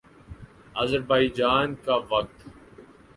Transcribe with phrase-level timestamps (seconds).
[0.75, 2.47] آذربائیجان کا وقت